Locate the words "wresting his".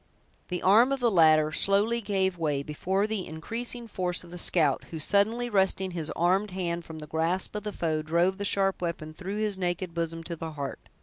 5.47-6.09